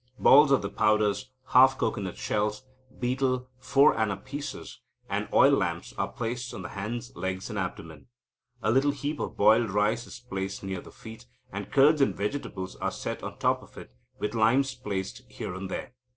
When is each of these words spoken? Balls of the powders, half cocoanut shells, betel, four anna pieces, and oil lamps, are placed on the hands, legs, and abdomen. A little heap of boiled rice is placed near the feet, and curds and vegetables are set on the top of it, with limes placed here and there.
Balls 0.17 0.49
of 0.51 0.63
the 0.63 0.69
powders, 0.71 1.29
half 1.49 1.77
cocoanut 1.77 2.17
shells, 2.17 2.63
betel, 2.89 3.51
four 3.59 3.95
anna 3.95 4.17
pieces, 4.17 4.79
and 5.07 5.29
oil 5.31 5.51
lamps, 5.51 5.93
are 5.95 6.11
placed 6.11 6.55
on 6.55 6.63
the 6.63 6.69
hands, 6.69 7.15
legs, 7.15 7.51
and 7.51 7.59
abdomen. 7.59 8.07
A 8.63 8.71
little 8.71 8.89
heap 8.89 9.19
of 9.19 9.37
boiled 9.37 9.69
rice 9.69 10.07
is 10.07 10.19
placed 10.19 10.63
near 10.63 10.81
the 10.81 10.89
feet, 10.91 11.27
and 11.51 11.71
curds 11.71 12.01
and 12.01 12.15
vegetables 12.17 12.75
are 12.77 12.89
set 12.89 13.21
on 13.21 13.33
the 13.33 13.37
top 13.37 13.61
of 13.61 13.77
it, 13.77 13.93
with 14.17 14.33
limes 14.33 14.73
placed 14.73 15.21
here 15.29 15.53
and 15.53 15.69
there. 15.69 15.93